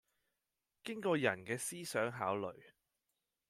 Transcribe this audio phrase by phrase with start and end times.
[0.83, 2.55] 經過人嘅思想考慮